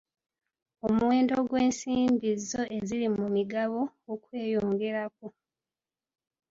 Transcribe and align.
Omuwendo 0.87 1.35
gw'ensimbi 1.49 2.29
zo 2.49 2.63
eziri 2.77 3.07
mu 3.17 3.25
migabo 3.35 3.81
okweyongerako. 4.13 5.25